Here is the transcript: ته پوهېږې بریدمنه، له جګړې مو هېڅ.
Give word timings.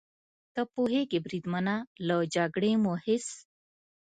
ته 0.53 0.61
پوهېږې 0.73 1.19
بریدمنه، 1.25 1.75
له 2.07 2.15
جګړې 2.35 2.71
مو 2.83 2.93
هېڅ. 3.05 3.25